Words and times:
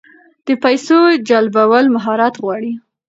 د 0.45 0.47
پیسو 0.63 0.97
جلبول 1.29 1.85
مهارت 1.95 2.33
غواړي. 2.43 2.73